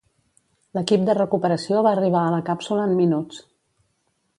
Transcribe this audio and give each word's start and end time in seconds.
L'equip 0.77 1.03
de 1.09 1.15
recuperació 1.19 1.85
va 1.89 1.93
arribar 1.99 2.25
a 2.31 2.35
la 2.39 2.43
càpsula 2.51 2.91
en 2.91 3.01
minuts. 3.05 3.49